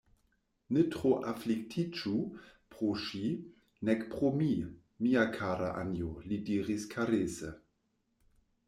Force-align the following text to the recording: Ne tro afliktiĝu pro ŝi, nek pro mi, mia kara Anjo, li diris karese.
Ne 0.75 0.83
tro 0.93 1.09
afliktiĝu 1.31 2.13
pro 2.75 2.89
ŝi, 3.03 3.21
nek 3.91 4.03
pro 4.15 4.33
mi, 4.41 4.49
mia 5.05 5.29
kara 5.39 5.71
Anjo, 5.85 6.19
li 6.29 6.43
diris 6.51 6.89
karese. 6.97 7.55